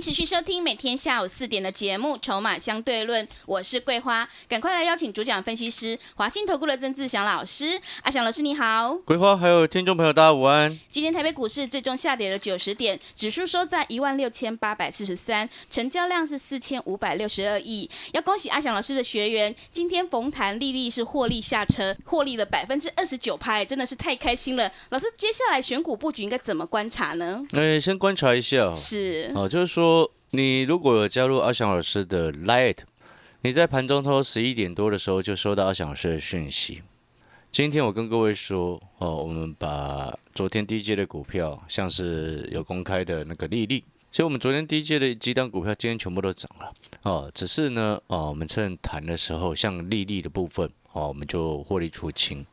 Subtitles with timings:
[0.00, 7.80] 持续收听每天下午四点的节目《筹码相对论》，我是桂花，赶快来邀请主讲分析师华信投顾的曾志祥老师。
[8.02, 10.78] 阿祥老师你好，桂花还有听众朋友大家午安。
[10.90, 17.88] 今天台北股市最终下跌了九十点，指数收在一万六千八百四十三，成交量是四千五百六十二亿。
[18.12, 24.70] 要恭喜阿祥老师的学员，今天逢弹利利是获利下车，获利了百分之二十九拍，真的是太开心了。
[24.90, 27.42] 老师，接下来选股布局应该怎么观察呢？
[27.52, 32.78] 哎，先观察一下哦，是哦，就是说说你如果有加入阿翔老师的 Light，
[33.42, 36.82] 你在盘中头十一点多的时候就收到阿翔老师的讯息。
[37.52, 47.30] 今天我跟各位说哦，我们把昨天低阶的股票，像是有公开的那个利率，所以我们昨天低阶的几档股票今天全部都涨了哦。
[47.32, 52.44] 只是呢哦，我们趁谈的时候，像利率的部分哦，我们就获利出清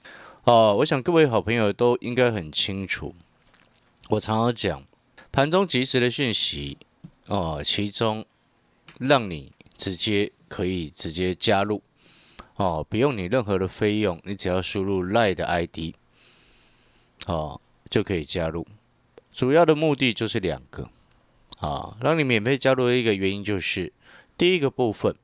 [0.44, 0.76] 哦。
[0.78, 3.16] 我想各位好朋友都应该很清楚，
[4.10, 4.84] 我常常讲
[5.32, 6.78] 盘中及时的讯息。
[7.28, 8.26] 哦，其中
[9.00, 11.82] 让你直接可以直接加入
[12.56, 15.96] 哦，不用你任何的费用，你只要输入赖的 ID
[17.26, 18.68] 哦就可以加入。
[19.32, 20.90] 主要的目的就是两个
[21.60, 23.92] 啊，让你免费加入的一个原因就是
[24.38, 25.16] 第一个部分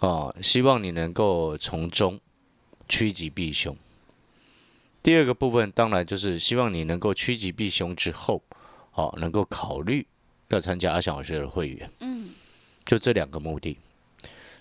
[0.00, 2.18] 哦，希望你能够从中
[2.88, 3.76] 趋吉避凶。
[5.02, 8.42] 第二个部分当然就是希望你能够趋吉避凶之后，
[8.94, 10.06] 哦，能够考虑。
[10.48, 12.30] 要参加阿翔老师的会员，嗯，
[12.84, 13.78] 就这两个目的。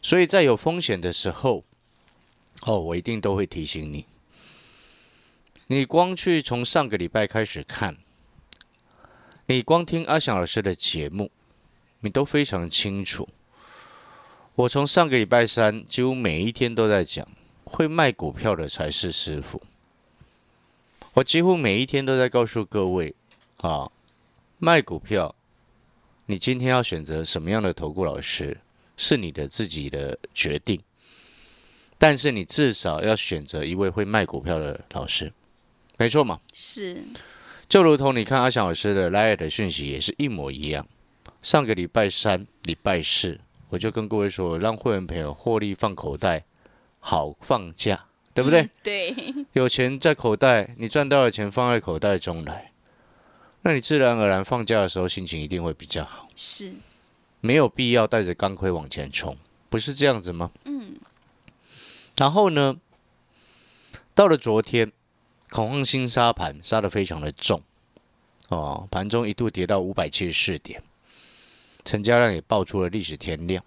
[0.02, 1.64] 所以在有风险的时候，
[2.62, 4.06] 哦，我一定都会提醒你。
[5.68, 7.98] 你光去从上个礼拜开始看，
[9.48, 11.32] 你光听阿翔老师的节目，
[12.02, 13.28] 你都非常清楚。
[14.56, 17.28] 我从上个礼拜三几乎每一天都在讲，
[17.64, 19.62] 会卖股票的才是师傅。
[21.14, 23.16] 我几乎每一天都在告诉各位，
[23.58, 23.92] 啊，
[24.58, 25.36] 卖股票。
[26.28, 28.58] 你今天要选择什么样的投顾老师，
[28.98, 30.82] 是你的自己的决定。
[31.98, 35.32] 但是你至少要选择一位会卖股票的老师，
[35.98, 36.40] 没错嘛？
[36.52, 37.04] 是。
[37.70, 40.88] 就如同你看阿翔老师的 Live 的讯息也是一模一样。
[41.42, 46.44] 上个礼拜三、礼拜四，我就跟各位说，让会员朋友获利放口袋，
[47.00, 48.70] 好放假，对不对？
[48.84, 49.16] 对。
[49.54, 52.72] 有钱在口袋，你赚到的钱放在口袋中来。
[53.68, 56.72] 那你自然而然放假的时候心情一定会比较好，是，
[57.42, 59.36] 没有必要带着钢盔往前冲，
[59.70, 60.52] 不是这样子吗？
[60.66, 60.96] 嗯。
[62.16, 62.78] 然后呢，
[64.14, 64.92] 到了昨天，
[65.50, 67.60] 恐慌性杀盘杀的非常的重，
[68.50, 70.84] 哦，盘中一度跌到五百七十四点，
[71.84, 73.64] 成交量也爆出了历史天量，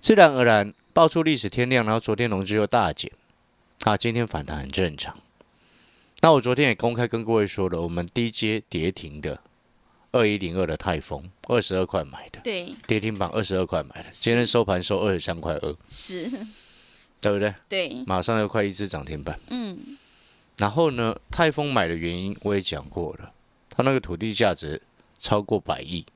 [0.00, 3.12] 自然而然爆出历史天量，然后昨天融资又大减，
[3.84, 5.16] 啊，今天反弹很正常。
[6.24, 9.42] 那我昨天也公开跟各位说了，我们低阶跌停的
[10.10, 16.30] 二一零二的泰丰，二十二块买的，对，跌停板二十二块买的，今天收盘收二十三块二，是，
[17.20, 17.54] 对不对？
[17.68, 19.78] 对，马上要快一只涨停板，嗯。
[20.56, 23.30] 然后呢，泰丰买的原因我也讲过了，
[23.68, 24.80] 它那个土地价值
[25.18, 26.06] 超过百亿，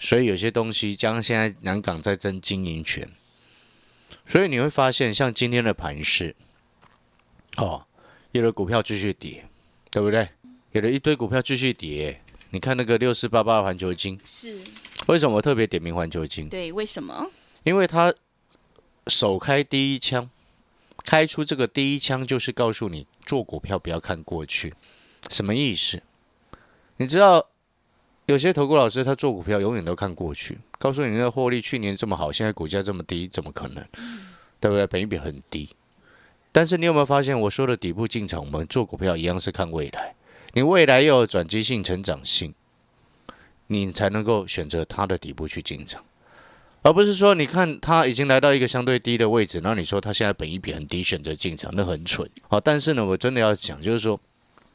[0.00, 3.08] 所以有些东西将现在南港在争经营权，
[4.26, 6.34] 所以你会发现像今天的盘市，
[7.58, 7.86] 哦。
[8.32, 9.46] 有的股票继续跌，
[9.90, 10.28] 对不对？
[10.72, 12.20] 有的一堆股票继续跌。
[12.50, 14.58] 你看那个六四八八环球金，是
[15.06, 16.48] 为什么我特别点名环球金？
[16.48, 17.30] 对，为什么？
[17.62, 18.12] 因为它
[19.06, 20.28] 首开第一枪，
[21.04, 24.74] 开出这个第一枪就是告诉你做股票不要看过去，
[25.30, 26.02] 什么意思？
[26.96, 27.48] 你知道
[28.26, 33.82] 有些投顾老师他做股票永远都看过去，告诉你那个获利去年这么好，现在股价这么低，怎么可能？
[34.60, 34.86] 对不对？
[34.86, 35.68] 本益比很低。
[36.52, 40.14] 但是你有没有发现，我说的底部进场，我们做股票一样是看未来。
[40.52, 42.52] 你未来要有转机性、成长性，
[43.68, 46.04] 你才能够选择它的底部去进场，
[46.82, 52.28] 而不是说你看它已经来到一个相对低的位置，然后你说它现在本一比很低，选择进场，那很蠢。
[52.48, 54.20] 好，但是呢，我真的要讲，就是说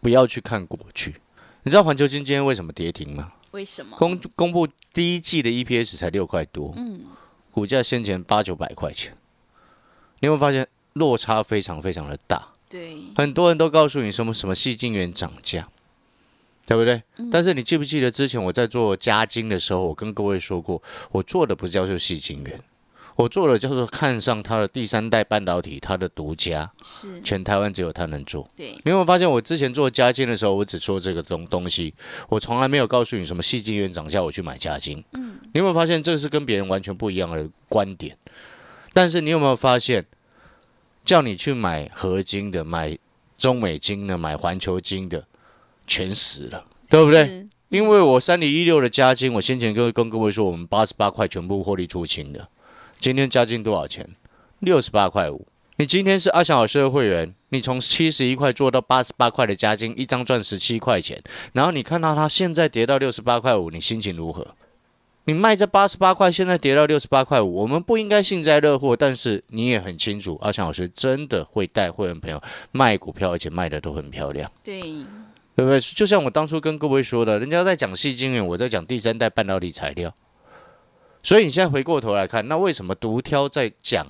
[0.01, 1.13] 不要去看过去。
[1.61, 3.33] 你知道环球金今天为什么跌停吗？
[3.51, 3.95] 为什么？
[3.97, 7.01] 公公布第一季的 EPS 才六块多，嗯，
[7.51, 9.15] 股价先前八九百块钱，
[10.21, 10.67] 你有没有发现？
[10.97, 15.67] 落差非常非常的大，对，很多人都告诉你什么什么细晶元涨价，
[16.65, 17.01] 对不对？
[17.31, 22.59] 但是你记不记得之前我在做加金的时候，我跟各位说过，我做的不叫做细晶圆，
[23.15, 28.47] 我做的叫做看上它的第三代半导体，它的独家，是，全台湾只有它能做。
[28.55, 31.93] 对，你有没有发现，我之前做加金的时候，我只说这个东东西，
[32.29, 35.03] 我从来没有告诉你什么细晶圆涨价我去买加金。
[35.13, 38.17] 嗯，你有没有发现这是跟别人完全不一样的观点？
[38.93, 40.05] 但是你有没有发现，
[41.07, 42.97] 叫你去买合金的、买
[43.37, 45.25] 中美金的、买环球金的，
[45.87, 47.47] 全死了，对不对？
[47.69, 52.49] 因为我三零一六的加金，我先前跟跟各位说，我们八十八块全部获利出清的。
[52.99, 54.05] 今天加金多少钱？
[54.59, 55.47] 六十八块五。
[55.77, 61.23] 你今天是阿翔老师的会员，你从七十一块做到八十八块的加金，一张赚十七块钱。
[61.53, 64.45] 然后你看到它现在跌到六十八块五，你心情如何？
[65.27, 72.41] 你卖这八十八块，现在跌到六十八块五，我们不应该幸灾乐祸，但是你也很清楚，阿强老师真的会带会员朋友
[72.71, 74.49] 卖股票，而且卖的都很漂亮。
[74.63, 74.79] 对，
[75.53, 75.81] 对不对？
[75.81, 80.15] 就像我当初跟各位说的，人家在讲细晶圆，我在讲第三代半导体材料。
[81.21, 84.07] 所以你现在回过头来看，那为什么独挑在讲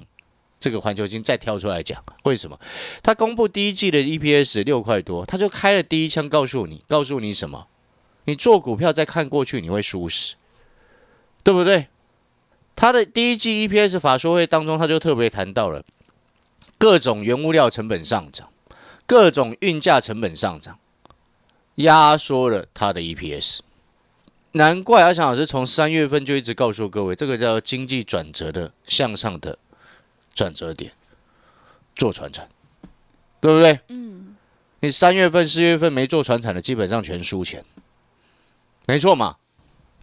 [0.59, 1.99] 这个环球金再挑出来讲？
[2.25, 2.59] 为什么？
[3.01, 7.65] 他公布第一季的 EPS 六块多，他就开了第一枪，告诉你，告诉你什么？
[8.25, 10.35] 你做股票再看过去，你会输死，
[11.43, 11.87] 对不对？
[12.75, 15.83] 他的第一季 EPS 法说会当中，他就特别谈到了
[16.77, 18.49] 各种原物料成本上涨，
[19.05, 20.77] 各种运价成本上涨。
[21.75, 23.59] 压缩了他的 EPS。
[24.53, 29.59] 难怪阿强老师从三月份就一直告诉各位，这个叫经济转折的向上的
[30.33, 30.91] 转折点，
[31.95, 32.49] 做船产，
[33.39, 33.79] 对不对？
[33.89, 34.35] 嗯。
[34.79, 37.63] 你三月份、四月份没做船产的，基本上全输钱，
[38.87, 39.37] 没错嘛，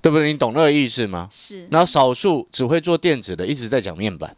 [0.04, 0.30] 对不对？
[0.30, 1.26] 你懂那个意思吗？
[1.30, 4.36] 是，然后少数只会做电子的，一直在讲面板，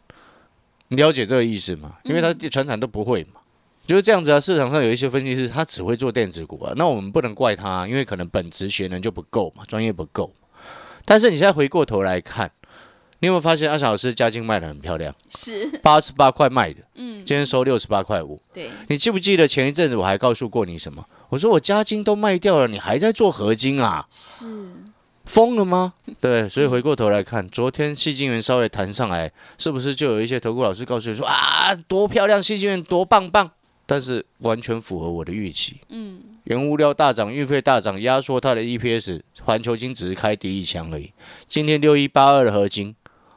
[0.87, 1.97] 你了解这个意思吗？
[2.05, 3.41] 因为他船产都不会嘛。
[3.85, 10.31] 就是这样子啊，市场上有一些分析师，他只会做电子股啊，那我们不能怪他，因为可能本职学能就不够嘛，专业不够。
[11.03, 12.49] 但是你现在回过头来看，
[13.19, 18.41] 你有没有发现阿小老师加金卖的很漂亮，是，八十八块卖的，嗯，今天收六十八块五。
[18.53, 21.05] 对，你记不记得前一阵子我还告诉过你什么？
[21.27, 24.07] 我说我加金都卖掉了，你还在做合金啊？
[24.09, 24.45] 是，
[25.27, 25.93] 疯了吗？
[26.19, 33.51] 对，所以回过头来看，昨天戏精元稍微弹上来，是不是就有一些投顾老师告诉你说啊，多漂亮，戏精元多棒棒？
[33.85, 35.77] 但是完全符合我的预期。
[35.89, 39.21] 嗯，原物料大涨，运费大涨，压缩它的 EPS。
[39.43, 41.13] 环球金只是开第一枪而已。
[41.47, 42.93] 今天六一八二的合金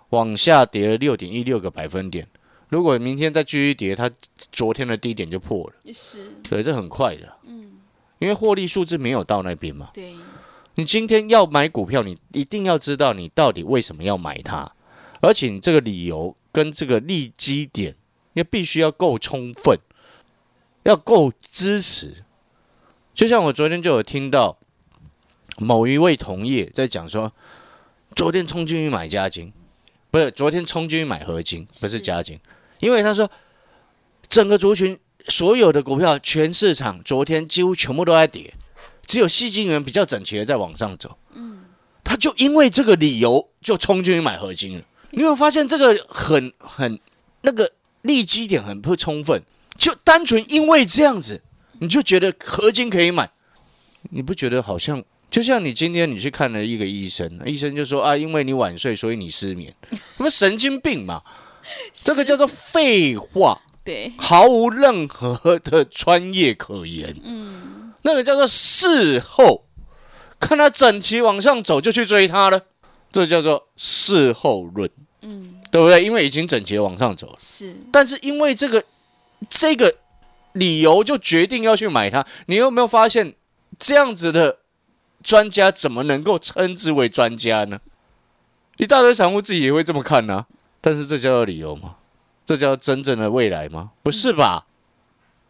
[0.08, 2.26] 往下跌了六点一六个百分点。
[2.68, 4.10] 如果明天再继续跌，它
[4.50, 5.92] 昨天的低点就破了。
[5.92, 7.32] 是，对，这很快的。
[7.46, 7.72] 嗯，
[8.18, 9.90] 因为获利数字没有到那边嘛。
[9.94, 10.14] 对，
[10.74, 14.72] 你今天要买股票，你一定要知道你到底为什么要买它，
[15.20, 17.96] 而且你这个理由跟这个利基点
[18.32, 19.78] 也必须要够充分。
[20.84, 22.24] 要够支持，
[23.12, 24.58] 就像我昨天就有听到
[25.58, 27.30] 某一位同业在讲说，
[28.16, 29.52] 昨天冲进去买加金，
[30.10, 32.40] 不是昨天冲进去买合金，不是加金，
[32.78, 33.30] 因为他说
[34.26, 38.54] 整个族群所有的股票全市场昨天几乎全部都在跌，
[39.10, 41.18] 只有细晶圆比较整齐的在往上走。
[41.34, 41.64] 嗯，
[42.04, 44.84] 他就因为这个理由就冲进去买合金了。
[45.10, 47.00] 你有没有发现这个很很
[47.40, 47.72] 那个
[48.02, 49.42] 利基点很不充分？
[49.76, 51.42] 就单纯因为这样子，
[51.80, 53.28] 你就觉得合金可以买，
[54.10, 61.20] 你不觉得好像就像你今天你去看了一个医生，医生就说啊，因为你晚睡，所以你失眠，什么神经病嘛？
[61.92, 67.16] 这个叫做废话，对，毫无任何的专业可言。
[67.24, 67.69] 嗯，
[68.02, 69.66] 那个叫做事后
[70.38, 72.62] 看他整齐往上走就去追他了，
[73.10, 74.90] 这叫做事后论。
[75.22, 76.02] 嗯，对不对？
[76.02, 78.84] 因为已经整齐往上走了，是，但是因为这个。
[79.48, 79.96] 这个
[80.52, 83.32] 理由就决定要去买它，你有没有发现
[83.78, 84.58] 这样子的
[85.22, 87.80] 专家怎么能够称之为专家呢？
[88.76, 90.44] 一大堆散户自己也会这么看呢，
[90.82, 91.96] 但是这叫做理由吗？
[92.44, 93.92] 这叫真正的未来吗？
[94.02, 94.66] 不是吧？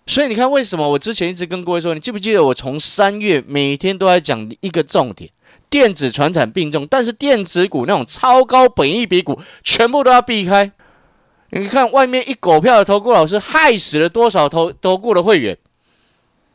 [0.07, 5.30] 所以你看，为什么我之前一直跟各位说，你记不记得我从三月每天都在讲一个重点：
[5.69, 10.73] 电子、传产并重，但是电子股那种超高本益比股全部都要避开。
[11.50, 15.57] 你看外面一狗票的投顾老师害死了多少投投顾的会员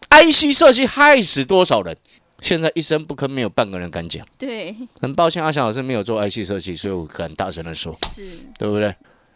[0.09, 1.97] ？IC 设计害死多少人？
[2.41, 4.25] 现在一声不吭，没有半个人敢讲。
[4.37, 8.23] 对，很抱歉，阿翔老师没有做 IC 设计，所以我敢大声的说，是
[8.59, 8.93] 对不对？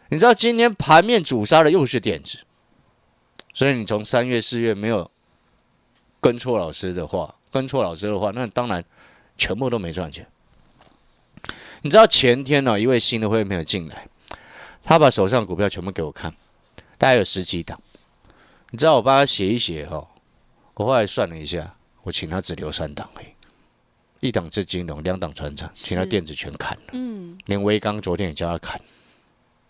[0.10, 2.40] 你知道今天盘面主杀的又是电子，
[3.60, 5.12] 所以你从三月四月没有
[6.22, 8.82] 跟错老师的话，跟错老师的话，那当然
[9.38, 10.26] 全部都没赚钱。
[11.82, 14.08] 你知道前天呢，一位新的会员朋友进来。
[14.82, 16.34] 他把手上股票全部给我看，
[16.98, 17.78] 大概有十几档。
[18.70, 20.08] 你知道我帮他写一写哈，
[20.76, 23.36] 我后来算了一下，我请他只留三档嘿。
[24.22, 28.80] 一档是金融，两档船长，请他是电子全砍了，嗯，连威刚昨天也叫他砍，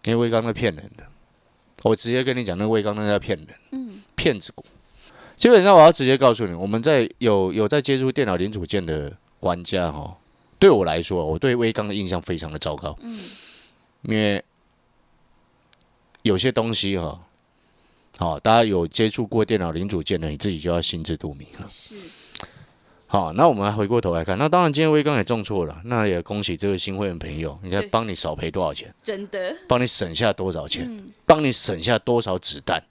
[0.03, 1.03] 因为威刚那骗人的，
[1.83, 4.65] 我直接跟你讲，那威刚那在骗人，嗯，骗子股。
[5.37, 10.17] 基本上我要直接告诉你，我们在有有在接触电脑零组件的玩家哦，
[10.59, 13.21] 对我来说，我对威刚的印象非常的糟糕，嗯，
[14.01, 14.43] 因为
[16.23, 17.21] 有些东西哈、
[18.17, 21.65] 好、大家有接触过电脑零组件的，你自己就要心知肚明了。
[21.65, 21.95] 是，
[23.11, 32.83] 好，那我们回过头来看，那当然今天威刚也中错了，那也恭喜这位新会员朋友，你看帮你少赔多少钱，真的，帮你省下多少钱，嗯，帮你省下多少子弹，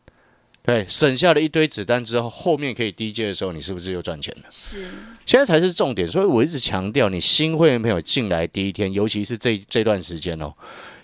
[0.61, 4.47] 对，省下了一堆子弹之后，后面可以低阶的时候，你是不是又赚钱了？
[4.51, 4.89] 是，
[5.25, 10.53] 现在才是重点，所以我一直强调，你新会员朋友进来第一天，尤其是这这段时间哦，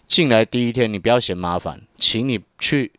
[0.09, 2.90] 进来第一天你不要嫌麻烦，请你去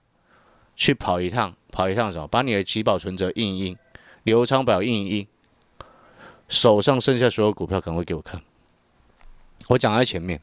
[0.78, 2.26] 去跑一趟，跑一趟什么？
[2.26, 3.78] 把你的集保存折印一印，
[4.24, 5.28] 流仓表印一印，
[6.48, 8.42] 手上剩下所有股票赶快给我看。
[9.70, 10.42] 我讲在前面。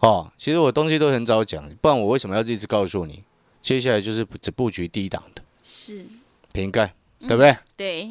[0.00, 3.24] 哦，其实我东西都很早讲，不然我为什么要一直告诉你？
[3.60, 6.06] 接下来就是只布局低档的是，
[6.52, 7.56] 瓶盖，对不对？
[7.76, 8.10] 对，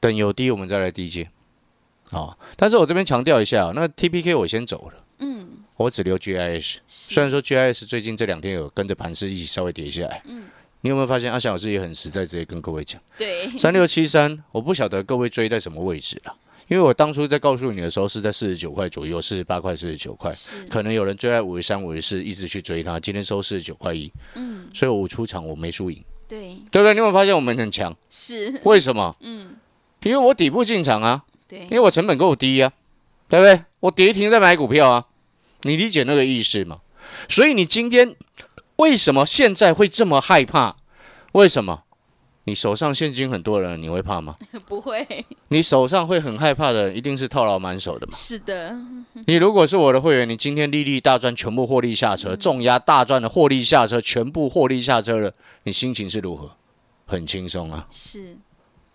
[0.00, 1.30] 等有低我们再来低接。
[2.10, 6.78] 哦、但是我这边强调一下，那 TPK 我先走了，嗯，我只留 GIS。
[6.86, 10.46] 虽，然说 GIS 最近这两天有跟着盘势一起稍微跌下来，嗯，
[10.80, 16.34] 你有没有发现阿翔老师也很实在，直接跟各位讲，对，三六七三，我不晓得各位追在什么位置了，
[16.68, 20.32] 因为我当初在告诉你的时候是在四十九块左右，四十八块、四十九块，
[20.70, 26.94] 可能有人追在五十三、五十四，一直去追它，今天收四十九块一，嗯，所以我出场我没输赢，对，对不对？
[26.94, 27.96] 你有没有发现我们很强？
[28.08, 29.16] 是，为什么？
[29.20, 29.56] 嗯，
[30.02, 31.24] 因为我底部进场啊。
[31.48, 32.70] 对因，为我成本够低啊、
[33.26, 33.64] 对不对？
[33.80, 35.06] 我跌停再买股票啊，
[35.62, 36.80] 你理解那个意思吗？
[37.26, 38.14] 所以你今天
[38.78, 40.76] 为什么现在会这么害怕？
[41.32, 41.82] 为什么？
[42.44, 44.36] 你手上现金很多人，你会怕吗？
[44.66, 48.12] 不会，你手上会很害怕的，一定是套牢满手的嘛。
[48.16, 48.74] 是的，
[49.26, 55.32] 你如果是我的会员，你今天利率大赚，全部获利下车，重压大赚的获利下车，全部获利下车了，
[55.64, 56.52] 你心情是如何？
[57.04, 57.86] 很轻松啊。
[57.90, 58.36] 是，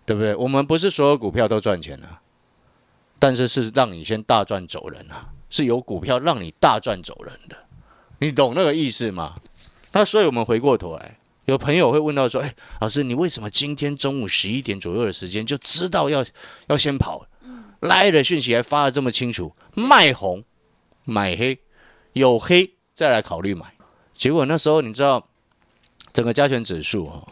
[0.06, 0.34] 对不对？
[0.34, 2.22] 我们不是所有股票都赚钱啊，
[3.18, 7.56] 但是是让你先大赚走人啊，是有股票让你大赚走人的，
[8.18, 9.36] 你懂那个意思吗？
[9.94, 16.24] 那所以我们回过头来，有朋友会问到说：“哎，老师，你为什么今天中午十一点左右的时间就知道要
[16.66, 17.26] 要先跑？
[17.80, 20.42] 来的讯息还发的这么清楚，卖红
[21.04, 21.58] 买黑，
[22.14, 23.72] 有黑再来考虑买。
[24.14, 25.28] 结果那时候你知道，
[26.12, 27.28] 整个加权指数哦，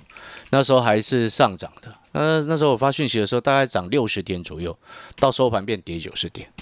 [0.51, 1.93] 那时候还是上涨的。
[2.13, 4.79] 那那时候我发讯息的时候，大概涨六十点左右，
[5.17, 6.53] 到收盘变跌九十点。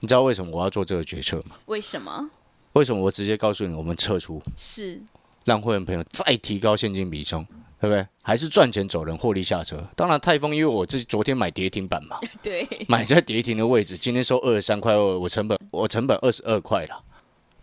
[0.00, 1.56] 你知道为什么我要做这个决策吗？
[1.66, 2.28] 为什么？
[2.72, 5.00] 为什么我直接告诉你，我们撤出，是，
[5.48, 7.42] 让会员朋友再提高现金比重，
[7.80, 8.06] 对不对？
[8.22, 9.82] 还是赚钱走人，获利下车。
[9.96, 17.02] 当然，泰丰因为我自己昨天买跌停板嘛， 对，买在跌停的位置，今天收二十三块二，我成本我成本二十二块了，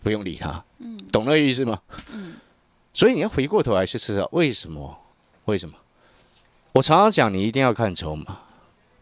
[0.01, 0.63] 不用理它，
[1.11, 1.79] 懂那个意思吗？
[2.91, 4.97] 所以你要回过头来去思考，为什么？
[5.45, 5.75] 为什么？
[6.71, 8.39] 我常常讲，你一定要看筹码。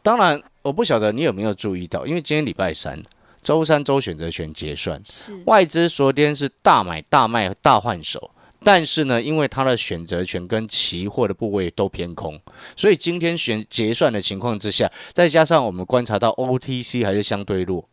[0.02, 3.02] 当然，我不晓得你有没有注意到，因为今天礼拜三，
[3.42, 8.32] 周三周选择权结算，是，外资昨天是大买大卖大换手，
[8.64, 12.40] 但是呢，因为它的选择权跟期货的部位都偏空，
[12.76, 17.88] 所以今天选结算的情况之下，再加上我们观察到 OTC 还是相对弱、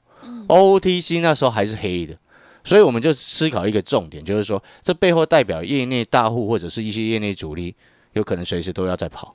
[0.46, 2.16] o t c 那时候还是黑的，
[2.62, 7.74] 所以我们就思考一个重点，就是说这背后代表业内大户或者是一些业内主力，
[8.12, 9.34] 有可能随时都要在跑，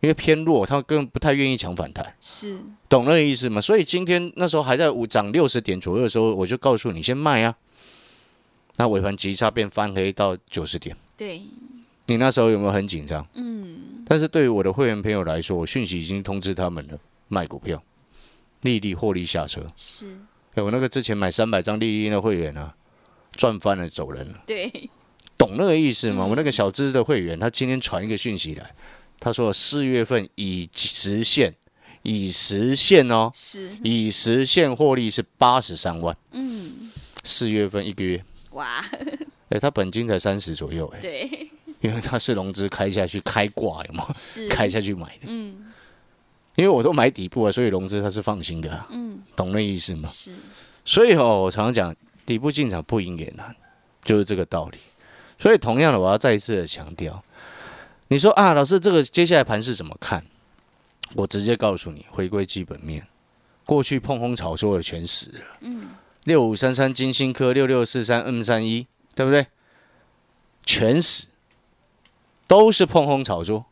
[0.00, 2.14] 因为偏弱，他们根本不太愿意抢反弹。
[2.20, 2.58] 是，
[2.88, 3.60] 懂那个意思吗？
[3.60, 7.54] 所以今天那时候还在五涨六十点左右的时候，我就告诉你先卖啊。
[8.76, 11.40] 那尾盘急杀变翻黑到九十点，对，
[12.06, 13.26] 你那时候有没有很紧张？
[13.34, 17.82] 嗯，但是对于我的会员朋友来说，我讯息已经通知他们了，卖股票，
[18.62, 19.70] 利率获利下车。
[19.76, 20.08] 是，
[20.54, 22.74] 哎，我那个之前买三百张利率的会员啊，
[23.36, 24.26] 赚翻了走人。
[24.32, 24.90] 了，对，
[25.38, 26.26] 懂那个意思吗？
[26.26, 28.74] 我那个小资的会员，他今天传一个讯息来，
[29.20, 31.54] 他说四月份已实现，
[32.02, 36.90] 已实现哦，是，已实现获利是八十三万，嗯，
[37.22, 38.24] 四月份一个月，
[38.54, 38.84] 哇，
[39.50, 41.48] 哎、他本金才三十左右、哎，对，
[41.80, 44.10] 因为他是融资开下去开挂，有吗？
[44.14, 45.72] 是， 开下去买的，嗯
[46.56, 50.08] 因为我都买底部啊，所以融资他是放心的、啊，嗯，懂那意思吗？
[50.08, 50.32] 是，
[50.84, 51.94] 所以哦，我常常讲
[52.24, 53.54] 底部进场不赢也难，
[54.04, 54.78] 就是这个道理。
[55.36, 57.20] 所以同样的，我要再一次的强调，
[58.06, 60.24] 你说啊，老师这个接下来盘是怎么看？
[61.14, 63.04] 我直接告诉你，回归基本面，
[63.66, 65.44] 过去碰轰炒作的全死了。
[65.62, 65.88] 嗯，
[66.24, 69.46] 六五三三金星科六六四三 M 三一，对不对？
[70.66, 71.28] 全死，
[72.46, 73.66] 都是碰轰炒作。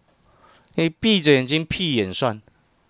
[0.75, 2.40] 你闭着眼睛屁眼算，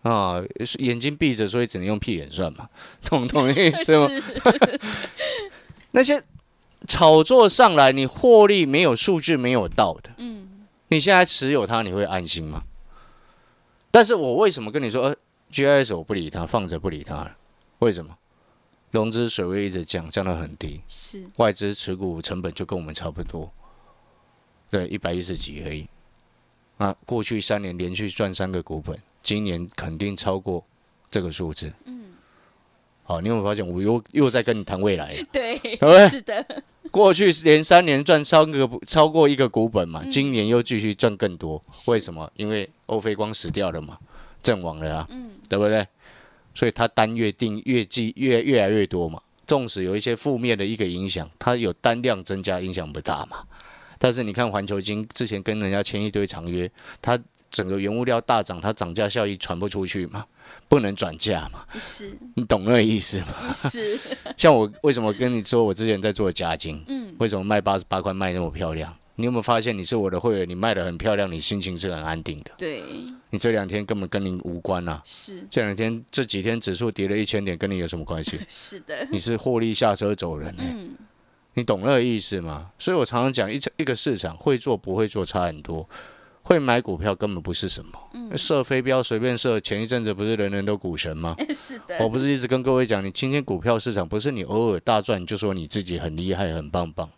[0.03, 0.43] 啊，
[0.79, 2.69] 眼睛闭着，所以只能用屁眼算嘛，
[3.05, 4.09] 懂懂意思吗？
[4.09, 4.81] 是，
[5.93, 6.23] 那些
[6.87, 12.65] 炒作上来，你获利没有数据没有到的，嗯，你现在持有它，你会安心吗？
[13.91, 15.17] 但是我为什么跟你说，呃
[15.53, 17.37] ，GIS 我不理它，放着不理它了？
[17.81, 18.17] 为什么？
[18.93, 23.51] 融资水位一直降，降到很低，是，外资持股成本就跟我们差不多，
[24.71, 25.89] 对，一百一十几而已。
[26.77, 30.63] 啊，过去三年连续赚三个股本，今年肯定超过
[31.11, 31.73] 这个数字。
[31.87, 32.13] 嗯，
[33.05, 35.17] 好，你有没有发现我又又在跟你谈未来？
[35.33, 36.45] 对对，是的，
[36.91, 42.31] 过去连三年赚三个超过一个股本嘛，今年又继续赚更多，为什么？
[42.37, 43.99] 因为欧菲光死掉了嘛，
[44.43, 45.87] 阵亡了啊，嗯，对不对？
[46.55, 53.39] 所以它单月订月计越越来越多嘛，纵使有一些负面的一个影响，它有单量增加，影响不大嘛。
[53.99, 57.19] 但是你看环球金之前跟人家签一堆长约，它
[57.51, 60.25] 整个原物料大涨，它涨价效益传不出去嘛，
[60.69, 63.53] 不能转嫁嘛，是你懂那个意思吗？
[63.53, 63.97] 是，
[64.37, 68.93] 像我为什么跟你说我之前在做加金，嗯，为什么卖八十八块卖那么漂亮？
[69.17, 72.51] 你有没有发现你是我的会员，你卖的很漂亮，你心情是很安定的。
[72.57, 72.83] 对，
[73.33, 78.39] 你这两天根本跟您无关啊，是这两天这几天指数跌了一千点，跟你有什么关系？
[78.47, 80.91] 是的，你是获利下车走人、欸，嗯，
[81.55, 82.71] 你懂那个意思吗？
[82.79, 85.89] 所以我常常讲，一一个市场会做不会做差很多。
[86.45, 89.61] 会买股票根本不是什么，嗯射飞镖随便射。
[89.61, 91.37] 前一阵子不是人人都股神吗？
[91.55, 97.09] 是的，我不是一直跟各位讲，你今天股票市场不是你偶尔大赚就说你自己很厉害很棒棒，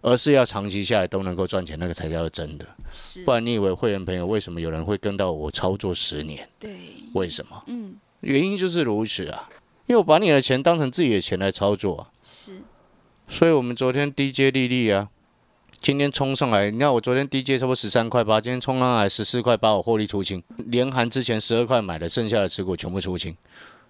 [0.00, 2.66] 而是要长期下来都能够赚钱，那个才叫真的。
[2.90, 6.48] 是不，然你以为会员朋友为什么有人会跟到我操作十年？
[6.58, 6.76] 对，
[7.14, 7.62] 为什么？
[7.66, 9.48] 嗯，原因就是如此啊，
[9.86, 12.08] 因为我把你的钱当成自己的钱来操作啊。
[12.22, 12.60] 是，
[13.26, 15.08] 所以我们昨天 DJ 利率啊，
[15.80, 23.36] 今天冲上来，你看我昨天 DJ 差不多十三块八，今天冲上来十四块八，我获利出清，连含之前十二块买的剩下的持股全部出清，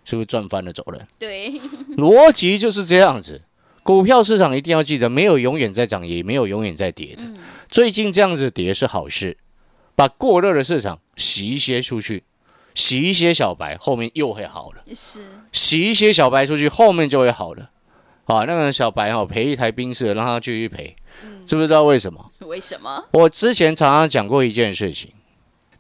[0.04, 1.06] 是不是赚翻了走人？
[1.18, 1.52] 对，
[1.96, 3.42] 逻辑就是这样子。
[3.88, 7.22] 股票市场一定要记得，没有永远在涨，也没有永远在跌的。
[7.22, 7.38] 嗯，
[7.70, 9.38] 最近这样子跌是好事，
[9.94, 12.24] 把过热的市场洗一些出去，
[12.74, 14.84] 洗一些小白，后面又会好了。
[14.94, 15.20] 是，
[15.52, 17.70] 洗一些小白出去，后面就会好了。
[18.26, 20.94] 啊，那个小白哈、赔一台冰室，让他继续赔，
[21.46, 22.30] 知不知道为什么？
[22.40, 23.02] 为什么？
[23.12, 25.10] 我之前常常讲过一件事情，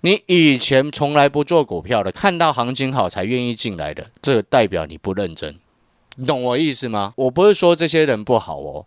[0.00, 5.54] 你以前从来不做股票的，看到行情好才愿意进来的，这代表你不认真，
[6.20, 7.14] 你懂我意思吗？
[7.16, 8.86] 我不是说这些人不好哦，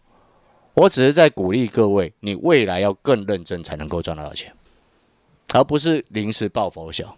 [0.73, 4.53] 我只是在鼓励各位，你未来要更认真才能够赚得到钱，
[5.53, 7.15] 而不是临时抱佛脚。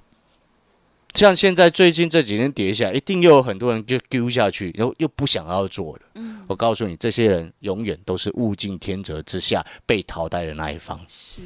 [1.16, 6.02] 像现在最近这几天跌下，一定又有很多人就丢下去，然后又不想要做了。
[6.14, 11.00] 嗯，我告诉你，这些人永远都是物竞天择之下被淘汰的那一方。
[11.08, 11.42] 是，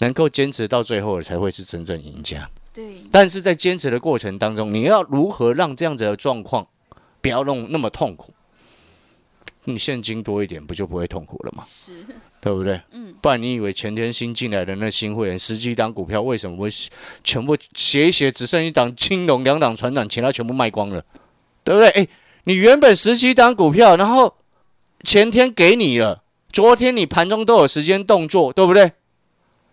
[0.00, 2.50] 能够坚持到最后的才会是真正赢家。
[2.74, 6.66] 对，但是在坚持的过程当中，你要如何让这样子的状况
[7.20, 8.32] 不要弄那么痛苦？
[9.64, 11.62] 你现金多一点，不就不会痛苦了吗？
[11.66, 12.04] 是，
[12.40, 12.80] 对不对？
[12.92, 16.68] 嗯，不然你以为前天新进来的那新会员十几档股票，为什么会
[17.22, 21.04] 全部写一写，只剩一档青龙、两档船长，其他全部卖光了，
[21.62, 21.90] 对不对？
[21.90, 22.08] 哎，
[22.44, 24.34] 你原本十几档股票，然后
[25.04, 28.92] 前天给你了，昨天你盘中都有时间动作，对不对？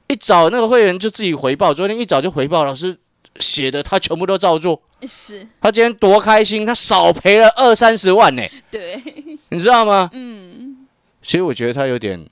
[0.09, 2.97] 一早那个会员就自己回报，昨天一早就回报，老师
[3.39, 9.01] 写的他全部都照做，是，他今天多开心，他少赔了二三十万呢，对，
[9.49, 10.09] 你知道吗？
[10.13, 10.87] 嗯，
[11.21, 12.27] 所以我觉得他有点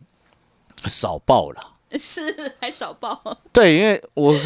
[0.86, 1.72] 少报了。
[1.98, 2.22] 是，
[2.60, 4.38] 还少报，对，因为我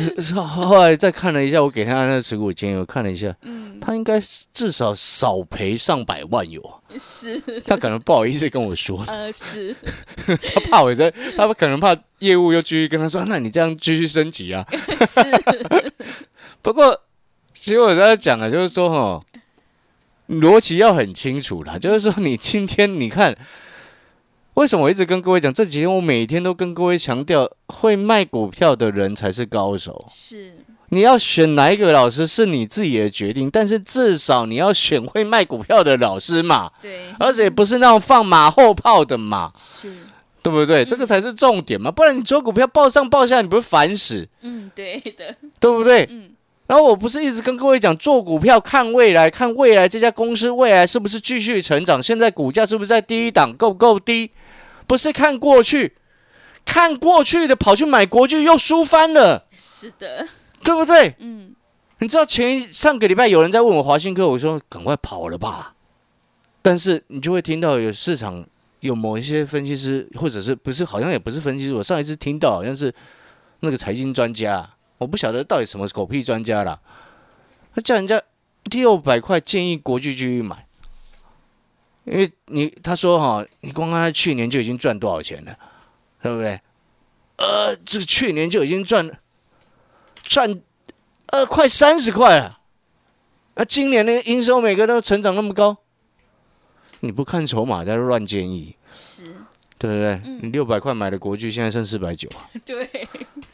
[0.45, 4.21] 后来再看了一下，我给他那个持股建议，我看了一下，嗯，他应该
[4.53, 6.61] 至少少赔上百万有。
[6.61, 6.75] 啊。
[6.99, 9.75] 是，他可能不好意思跟我说，呃，是，
[10.53, 14.63] 他怕我在，他可能怕业务又继续跟他说，那你这样继续升级啊。
[15.07, 15.19] 是，
[16.61, 17.01] 不过，
[17.53, 19.21] 其实我在讲啊，就是说哈，
[20.27, 21.77] 逻辑要很清楚啦。
[21.77, 23.35] 就是说，你今天你看，
[24.55, 30.05] 为什么我一直跟各位讲，这几天我每天都跟各位强调，会卖股票的人才是高手。
[30.09, 30.53] 是，
[30.89, 39.93] 你要选哪一个老师是你自己的决定，但是至少你要选会卖股票的老师嘛，对，而且不是那种放马后炮的嘛，是，
[40.41, 40.83] 对不对？
[40.83, 46.07] 这个才是重点嘛，不然你做股票报上报下，你不是烦死，嗯，对的，对不对？
[46.11, 46.31] 嗯，
[46.69, 54.29] 然后我不是一直跟各位讲，做股票看未来，看未来这家公司未来是不是继续成长，现在股价是不是在第一档，够不够低？
[54.85, 55.95] 不是看过去，
[56.63, 60.27] 看过去的跑去买国剧又输翻了，是的，
[60.63, 61.15] 对不对？
[61.17, 61.55] 嗯，
[61.97, 65.73] 你知道前上个礼拜有人在问我华信科，我说赶快跑了吧。
[66.61, 68.45] 但是你就会听到有市场
[68.81, 72.93] 有某一些分析师，或者是不是好像也不是分析师，我上一次听到好像是
[73.61, 76.79] 那个财经专家，我不晓得到底什么狗屁专家啦。
[77.73, 78.21] 他叫人家
[78.71, 80.67] 六百块，建议国巨继续买，
[82.03, 85.57] 因为你他说哈，你光看他去年就已经赚多少钱了，
[86.21, 86.59] 对不对？
[87.37, 89.09] 呃，这个去年就已经赚
[90.23, 90.61] 赚
[91.27, 92.59] 呃快三十块了，
[93.55, 95.77] 那今年的营收每个都成长那么高，
[96.99, 99.23] 你不看筹码在乱建议，是，
[99.77, 100.21] 对不对？
[100.41, 102.49] 你六百块买的国巨，现在剩四百九啊。
[102.65, 103.07] 对，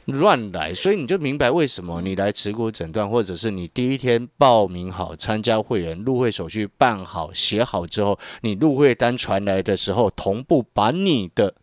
[0.06, 11.56] 乱来，所以你就明白为什么你来持股诊断，或者是你第一天报名好参加会员入会手续办好写好之后，你入会单传来的时候，同步把你的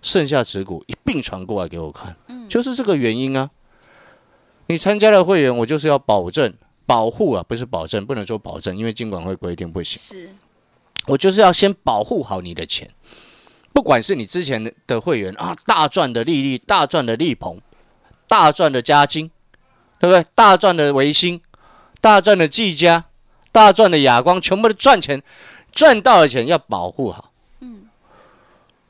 [0.00, 2.16] 剩下持股一并传过来给我看，
[2.48, 3.50] 就是这个原因啊。
[4.66, 6.54] 你参加了会员，我就是要保证
[6.86, 9.98] 保护啊，不是保证，不能说保证，因为监管会规定不行。
[9.98, 10.30] 是，
[11.06, 12.88] 我就是要先保护好你的钱，
[13.74, 17.60] 不管是你之前的会员啊，大赚的利率、大赚的利鹏、
[18.28, 19.30] 大赚的嘉金，
[19.98, 20.24] 对不对？
[20.34, 21.40] 大赚的维新、
[22.00, 23.04] 大赚的技嘉、
[23.52, 25.22] 大赚的亚光，全部都赚钱，
[25.72, 27.32] 赚到的钱要保护好。
[27.60, 27.82] 嗯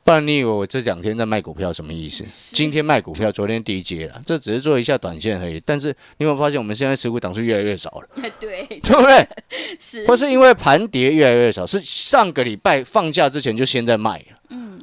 [0.05, 2.23] 不然你以为我这两天在卖股票什么意思？
[2.55, 5.59] 今天卖股票，昨天低阶了，这只是做一下短线而已。
[5.65, 8.07] 但是你有没有发现，我们现在持股档数越来越少了，
[8.39, 9.27] 对，对不对？
[9.81, 14.79] 是，或是因为盘跌越来越少，是上个礼拜放假之前就先在卖了，嗯，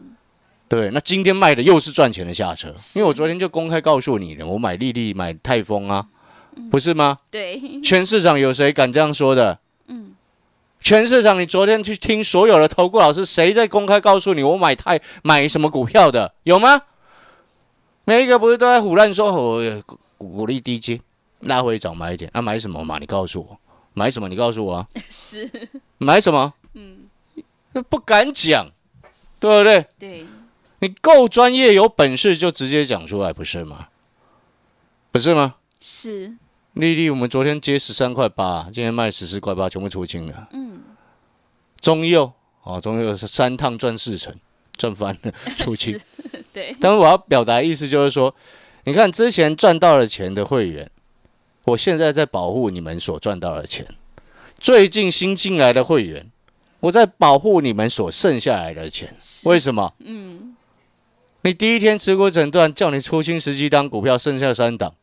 [0.73, 0.91] 对。
[0.91, 6.07] 那今天卖的又是赚钱的下车，因为我昨天就公开告诉你了，我买丽丽、买泰丰啊，
[6.71, 7.19] 不是吗？
[7.31, 9.59] 对， 全市场有谁敢这样说的？
[9.89, 10.15] 嗯，
[10.81, 16.33] 全市场你昨天去听所有的投顾老师，谁在公开告诉你我买泰买什么股票的？
[16.45, 16.83] 有吗？
[18.05, 21.01] 每一个不是都在胡乱说我股股利低阶，
[21.41, 22.99] 拉回早买一点，啊，买什么嘛？
[22.99, 23.59] 你告诉我，
[23.93, 24.29] 买什么？
[24.29, 24.89] 你告诉我啊。
[25.11, 25.51] 是，
[25.99, 26.55] 买什么？
[26.73, 27.09] 嗯，
[27.91, 28.67] 不敢讲，
[29.39, 29.87] 对不对？
[29.99, 30.27] 对，
[30.83, 33.87] 你够专业有本事就直接讲出来，不是吗？
[35.13, 35.55] 不是吗？
[35.79, 36.37] 是，
[36.73, 40.49] 丽丽，我们昨天接十三块八，今天卖十四块八，全部出清了。
[40.51, 40.81] 嗯，
[41.81, 42.33] 中佑
[42.65, 44.35] 哦，中佑是三趟赚四成，
[44.77, 45.97] 赚翻了，出清。
[46.53, 48.35] 对，但是我要表达意思就是说，
[48.83, 50.91] 你看之前赚到了钱的会员，
[51.67, 53.87] 我现在在保护你们所赚到的钱；
[54.59, 56.29] 最近新进来的会员，
[56.81, 59.17] 我在保护你们所剩下来的钱。
[59.45, 59.95] 为什么？
[60.01, 60.57] 嗯，
[61.43, 64.95] 你第一天持股诊断叫你出清十几档股票，剩下三档，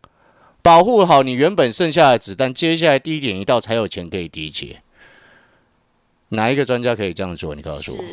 [0.61, 4.81] 保护好你原本剩下的子弹，接下来低点一到才有钱可以低接。
[6.29, 7.53] 哪一个专家可以这样做？
[7.55, 8.03] 你告诉我。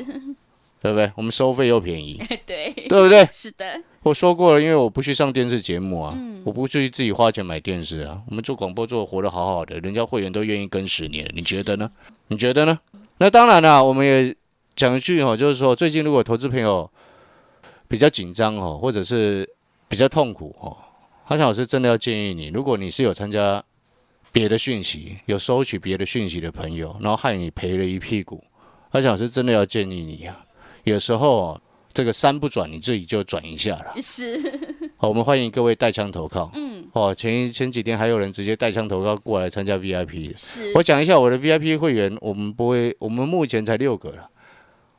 [0.82, 1.10] 对不对？
[1.16, 3.26] 我们收费又便宜， 对对不对？
[3.32, 8.20] 是的，我说过了，因为我不去上电视节目啊，我不去自己花钱买电视啊。
[8.28, 11.90] 我们做广播做活得好好的，人家会员都愿意跟十年，你觉得呢？
[12.28, 12.78] 你觉得呢？
[13.18, 14.36] 那当然了，我们也
[14.76, 16.88] 讲一句哦，就是说最近如果投资朋友
[17.88, 19.48] 比较紧张哦，或者是
[19.88, 20.76] 比较痛苦哦，
[21.26, 23.62] 阿强老师真的要建议你，如果你是有参加
[24.32, 28.42] 别的讯息、有收取别的讯息的朋友，然后害你赔了一屁股，
[28.90, 30.44] 阿强老师真的要建议你呀。
[30.84, 31.60] 有时候
[31.92, 33.94] 这个山不转，你自己就转一下了。
[34.00, 34.38] 是，
[34.96, 36.50] 好，我们欢迎各位带枪投靠。
[36.54, 44.28] 嗯，哦，前前几天还有人直接带枪投靠过来参加 VIP 是，我讲一下我的 VIP 会员，我们不会，我们目前才六个了，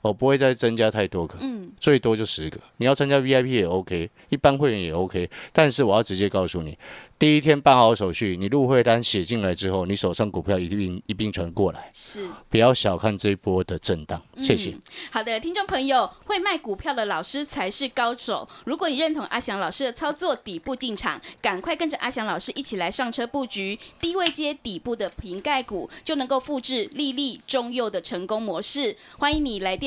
[0.01, 2.59] 我不会再增加太多个，嗯，最多就十个。
[2.77, 6.77] 你要参加 VIP 也 OK，一般会员也 OK，但是我要直接告诉你。
[7.19, 11.89] 第一天办好手续，你入会单写进来之后，你手上股票一并一并传过来。
[11.91, 14.21] 是，不要小看这一波的震荡。
[14.39, 14.77] 谢谢。
[15.11, 18.47] 好的，听众朋友，会卖股票的老师才是高手。
[18.65, 28.95] 如果你认同阿翔老师的操作，底部进场，赶快跟着阿翔老师一起来上车布局低位接底部的瓶盖股，就能够复制利利中右的成功模式。
[29.17, 29.86] 欢迎你来电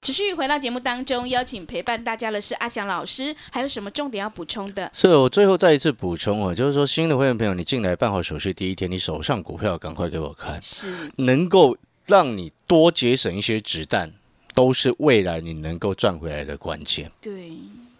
[0.00, 4.90] 持续回到节目当中，邀请陪伴大家的是阿翔老师，还有什么重点要补充的？
[4.94, 14.12] 是我最后再一次补充哦，就是说新的会员朋友，你进来办好手续第一天，你手上股票赶快给我看，是能够让你多节省一些子弹，
[14.54, 17.10] 都是未来你能够赚回来的关键。
[17.20, 17.52] 对。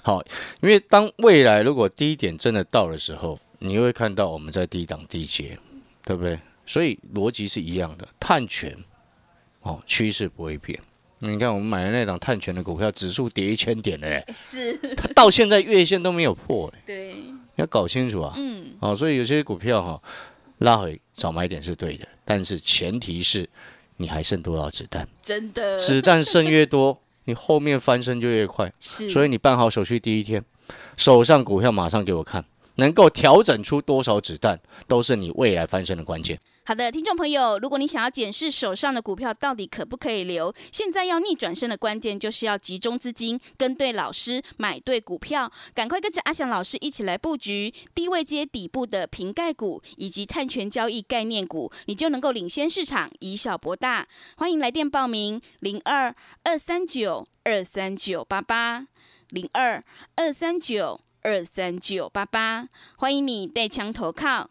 [0.03, 0.23] 好，
[0.63, 5.59] 因为当未来如果低点真的到的时候，你会看到我们在低档低阶，
[6.05, 6.39] 对不对？
[6.65, 8.77] 所以逻辑是一样的，探权
[9.63, 10.79] 哦，趋势不会变。
[11.21, 18.35] 你看我们买的那档碳权的股票，指数跌一千点了，哎， 是，它到现在月线都没有破，哎，对，你要搞清楚啊。
[18.37, 20.01] 嗯，哦，所以有些股票哈、
[20.59, 23.49] 拉回早买点是对的，但是前提是
[23.97, 25.77] 你还剩多少子弹，真的。
[25.77, 28.73] 子弹剩越多，你后面翻身就越快。
[28.79, 30.45] 是，所以你办好手续第一天，
[30.97, 32.45] 手上股票马上给我看，
[32.77, 36.39] 能够调整出多少子弹，都是你未来翻身的关键。
[36.69, 54.07] 好的，听众朋友，如果你想要检视手上的股票到底可不可以留，现在要逆转身的关键就是要集中资金，跟对老师，买对股票，赶快跟着阿翔老师一起来布局低位接底部的瓶盖股以及碳权交易概念股，你就能够领先市场，以小博大。
[54.37, 58.87] 欢迎来电报名：零二二三九二三九八八
[59.31, 59.83] 零二
[60.17, 64.51] 二三九二三九八八，欢迎你带枪投靠。